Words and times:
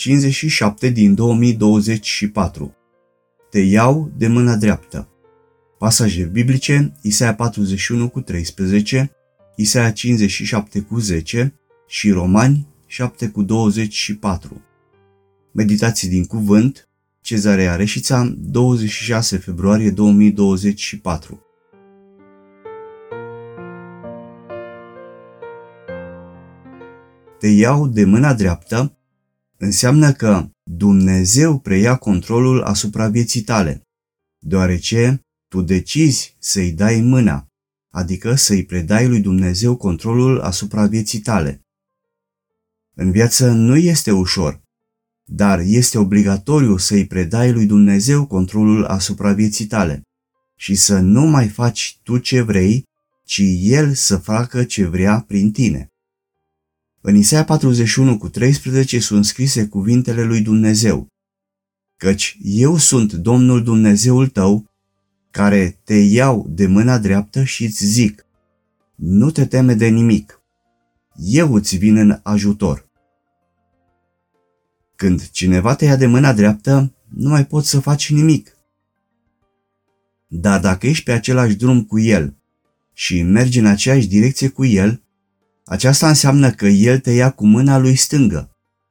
57 0.00 0.90
din 0.90 1.14
2024 1.14 2.76
Te 3.50 3.58
iau 3.58 4.12
de 4.16 4.26
mâna 4.26 4.56
dreaptă. 4.56 5.08
Pasaje 5.78 6.24
biblice 6.24 6.92
Isaia 7.02 7.34
41 7.34 8.08
cu 8.08 8.20
13, 8.20 9.10
Isaia 9.56 9.92
57 9.92 10.80
cu 10.80 10.98
10 10.98 11.60
și 11.86 12.10
Romani 12.10 12.66
7 12.86 13.28
cu 13.28 13.42
24 13.42 14.64
Meditații 15.52 16.08
din 16.08 16.24
cuvânt 16.24 16.88
Cezarea 17.20 17.76
Reșița 17.76 18.34
26 18.38 19.36
februarie 19.36 19.90
2024 19.90 21.44
te 27.38 27.48
iau 27.48 27.88
de 27.88 28.04
mâna 28.04 28.34
dreaptă, 28.34 28.99
înseamnă 29.62 30.12
că 30.12 30.48
Dumnezeu 30.62 31.58
preia 31.58 31.96
controlul 31.96 32.62
asupra 32.62 33.08
vieții 33.08 33.40
tale, 33.40 33.82
deoarece 34.38 35.20
tu 35.48 35.60
decizi 35.60 36.36
să-i 36.38 36.72
dai 36.72 37.00
mâna, 37.00 37.46
adică 37.92 38.34
să-i 38.34 38.64
predai 38.64 39.08
lui 39.08 39.20
Dumnezeu 39.20 39.76
controlul 39.76 40.40
asupra 40.40 40.86
vieții 40.86 41.18
tale. 41.18 41.60
În 42.94 43.10
viață 43.10 43.50
nu 43.50 43.76
este 43.76 44.10
ușor, 44.10 44.60
dar 45.24 45.58
este 45.58 45.98
obligatoriu 45.98 46.76
să-i 46.76 47.06
predai 47.06 47.52
lui 47.52 47.66
Dumnezeu 47.66 48.26
controlul 48.26 48.84
asupra 48.84 49.32
vieții 49.32 49.66
tale 49.66 50.02
și 50.56 50.74
să 50.74 50.98
nu 50.98 51.26
mai 51.26 51.48
faci 51.48 51.98
tu 52.02 52.18
ce 52.18 52.40
vrei, 52.40 52.84
ci 53.24 53.42
El 53.60 53.94
să 53.94 54.16
facă 54.16 54.64
ce 54.64 54.86
vrea 54.86 55.24
prin 55.26 55.52
tine. 55.52 55.89
În 57.02 57.16
Isaia 57.16 57.44
41 57.44 58.18
cu 58.18 58.28
13 58.28 58.98
sunt 58.98 59.24
scrise 59.24 59.66
cuvintele 59.66 60.22
lui 60.22 60.40
Dumnezeu. 60.40 61.06
Căci 61.96 62.38
eu 62.42 62.76
sunt 62.76 63.12
Domnul 63.12 63.62
Dumnezeul 63.62 64.28
tău, 64.28 64.70
care 65.30 65.80
te 65.84 65.94
iau 65.94 66.46
de 66.48 66.66
mâna 66.66 66.98
dreaptă 66.98 67.44
și 67.44 67.64
îți 67.64 67.84
zic, 67.84 68.26
nu 68.94 69.30
te 69.30 69.46
teme 69.46 69.74
de 69.74 69.86
nimic, 69.86 70.40
eu 71.16 71.54
îți 71.54 71.76
vin 71.76 71.96
în 71.96 72.20
ajutor. 72.22 72.88
Când 74.96 75.30
cineva 75.30 75.74
te 75.74 75.84
ia 75.84 75.96
de 75.96 76.06
mâna 76.06 76.32
dreaptă, 76.32 76.94
nu 77.08 77.28
mai 77.28 77.46
poți 77.46 77.68
să 77.68 77.80
faci 77.80 78.12
nimic. 78.12 78.56
Dar 80.26 80.60
dacă 80.60 80.86
ești 80.86 81.04
pe 81.04 81.12
același 81.12 81.56
drum 81.56 81.84
cu 81.84 82.00
el 82.00 82.36
și 82.92 83.22
mergi 83.22 83.58
în 83.58 83.66
aceeași 83.66 84.06
direcție 84.06 84.48
cu 84.48 84.64
el, 84.64 85.02
aceasta 85.70 86.08
înseamnă 86.08 86.50
că 86.50 86.66
El 86.66 86.98
te 86.98 87.10
ia 87.10 87.30
cu 87.30 87.46
mâna 87.46 87.78
lui 87.78 87.96
stângă, 87.96 88.50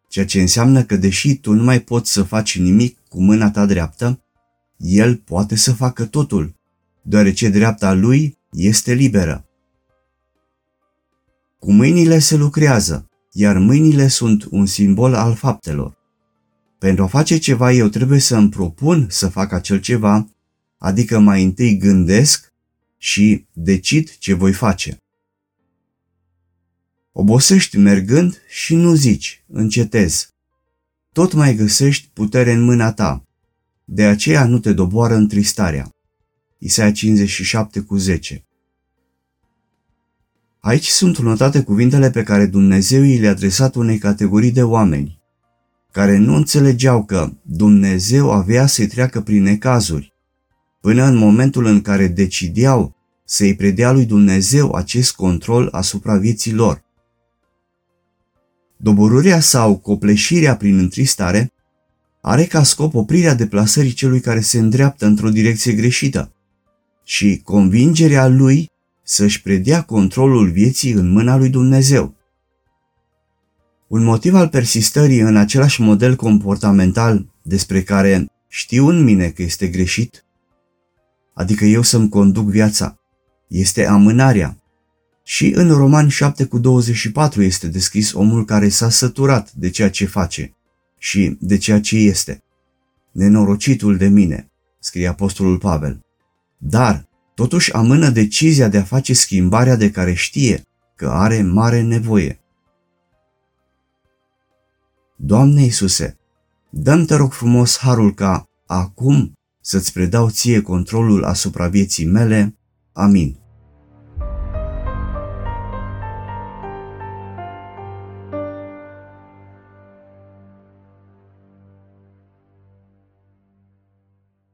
ceea 0.10 0.26
ce 0.26 0.42
înseamnă 0.42 0.84
că 0.84 0.96
deși 0.96 1.36
tu 1.36 1.54
nu 1.54 1.64
mai 1.64 1.80
poți 1.80 2.12
să 2.12 2.24
faci 2.24 2.60
nimic 2.60 2.98
cu 3.10 3.22
mâna 3.22 3.52
ta 3.52 3.66
dreaptă, 3.66 4.22
El 4.78 5.16
poate 5.16 5.56
să 5.56 5.74
facă 5.74 6.06
totul, 6.06 6.56
deoarece 7.02 7.50
dreapta 7.50 7.94
Lui 7.94 8.38
este 8.52 8.94
liberă. 8.94 9.46
Cu 11.60 11.72
mâinile 11.72 12.20
se 12.20 12.36
lucrează, 12.36 13.10
iar 13.32 13.58
mâinile 13.58 14.08
sunt 14.08 14.48
un 14.50 14.66
simbol 14.66 15.14
al 15.14 15.36
faptelor. 15.36 15.98
Pentru 16.78 17.04
a 17.04 17.08
face 17.08 17.38
ceva 17.38 17.72
eu 17.72 17.88
trebuie 17.88 18.20
să 18.20 18.36
îmi 18.36 18.50
propun 18.50 19.08
să 19.10 19.28
fac 19.28 19.52
acel 19.52 19.80
ceva, 19.80 20.30
adică 20.78 21.20
mai 21.20 21.44
întâi 21.44 21.78
gândesc 21.78 22.54
și 22.98 23.46
decid 23.54 24.18
ce 24.18 24.34
voi 24.34 24.54
face. 24.54 24.98
Obosești 27.12 27.78
mergând 27.78 28.42
și 28.50 28.76
nu 28.76 28.94
zici, 28.94 29.44
încetezi. 29.48 30.28
Tot 31.12 31.34
mai 31.34 31.56
găsești 31.56 32.10
putere 32.14 32.52
în 32.52 32.62
mâna 32.62 32.94
ta. 32.94 33.24
De 33.86 34.04
aceea 34.04 34.46
nu 34.46 34.60
te 34.60 34.74
doboară 34.74 35.16
întristarea. 35.16 35.96
Isaia 36.58 36.92
57 36.92 37.80
cu 37.80 37.96
10 37.98 38.44
Aici 40.60 40.88
sunt 40.88 41.18
notate 41.18 41.64
cuvintele 41.64 42.10
pe 42.10 42.24
care 42.24 42.46
Dumnezeu 42.46 43.04
i 43.04 43.18
le-a 43.18 43.30
adresat 43.30 43.76
unei 43.76 43.98
categorii 43.98 44.52
de 44.52 44.64
oameni, 44.64 45.22
care 45.92 46.18
nu 46.18 46.36
înțelegeau 46.36 47.06
că 47.06 47.32
Dumnezeu 47.42 48.32
avea 48.32 48.66
să-i 48.66 48.88
treacă 48.88 49.22
prin 49.22 49.44
necazuri, 49.44 50.14
până 50.82 51.04
în 51.04 51.16
momentul 51.16 51.66
în 51.66 51.82
care 51.82 52.08
decideau 52.08 52.96
să-i 53.26 53.56
predea 53.56 53.92
lui 53.92 54.06
Dumnezeu 54.06 54.72
acest 54.72 55.12
control 55.16 55.68
asupra 55.72 56.18
vieții 56.18 56.54
lor. 56.54 56.88
Doborârea 58.82 59.40
sau 59.40 59.78
copleșirea 59.78 60.58
prin 60.58 60.78
întristare 60.78 61.52
are 62.22 62.46
ca 62.46 62.64
scop 62.64 62.94
oprirea 62.94 63.34
deplasării 63.34 63.92
celui 63.92 64.20
care 64.20 64.40
se 64.40 64.60
îndreaptă 64.60 65.06
într-o 65.06 65.30
direcție 65.30 65.74
greșită 65.74 66.34
și 67.04 67.42
convingerea 67.44 68.28
lui 68.28 68.70
să-și 69.04 69.42
predea 69.42 69.82
controlul 69.82 70.52
vieții 70.52 70.92
în 70.92 71.12
mâna 71.12 71.38
lui 71.38 71.50
Dumnezeu. 71.50 72.16
Un 73.88 74.04
motiv 74.04 74.36
al 74.36 74.48
persistării 74.48 75.20
în 75.20 75.36
același 75.36 75.82
model 75.82 76.16
comportamental 76.16 77.34
despre 77.42 77.84
care 77.84 78.26
știu 78.48 78.88
în 78.88 79.04
mine 79.04 79.30
că 79.30 79.42
este 79.42 79.68
greșit, 79.68 80.26
adică 81.34 81.66
eu 81.66 81.82
să-mi 81.82 82.10
conduc 82.10 82.50
viața, 82.50 83.00
este 83.48 83.86
amânarea, 83.86 84.59
și 85.32 85.52
în 85.56 85.72
Roman 85.72 86.08
7 86.08 86.46
cu 86.46 86.58
24 86.60 87.42
este 87.42 87.68
descris 87.68 88.14
omul 88.14 88.46
care 88.46 88.70
s-a 88.70 88.90
săturat 88.90 89.52
de 89.52 89.70
ceea 89.70 89.90
ce 89.90 90.06
face 90.06 90.56
și 90.98 91.38
de 91.40 91.58
ceea 91.58 91.80
ce 91.82 91.98
este. 91.98 92.44
Nenorocitul 93.12 93.98
de 93.98 94.08
mine, 94.08 94.52
scrie 94.80 95.08
apostolul 95.08 95.58
Pavel. 95.58 96.06
Dar, 96.58 97.08
totuși 97.36 97.74
amână 97.74 98.10
decizia 98.10 98.68
de 98.68 98.78
a 98.78 98.84
face 98.84 99.14
schimbarea 99.14 99.76
de 99.76 99.92
care 99.92 100.14
știe 100.14 100.64
că 100.96 101.10
are 101.10 101.42
mare 101.42 101.82
nevoie. 101.82 102.40
Doamne 105.16 105.62
Iisuse, 105.62 106.18
dăm 106.70 107.06
te 107.06 107.16
rog 107.16 107.34
frumos 107.34 107.78
harul 107.78 108.14
ca 108.14 108.50
acum 108.66 109.34
să-ți 109.62 109.94
predau 109.94 110.30
ție 110.30 110.62
controlul 110.62 111.24
asupra 111.24 111.68
vieții 111.68 112.06
mele. 112.06 112.56
Amin. 112.94 113.39